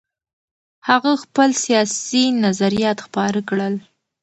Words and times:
هغه 0.87 1.11
خپل 1.23 1.49
سیاسي 1.63 2.23
نظریات 2.45 2.97
خپاره 3.05 3.39
کړل. 3.49 3.75